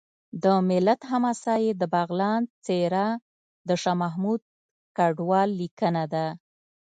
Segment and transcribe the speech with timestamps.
[0.43, 3.07] د ملت حماسه کې د بغلان څېره
[3.67, 4.41] د شاه محمود
[4.97, 6.27] کډوال لیکنه ده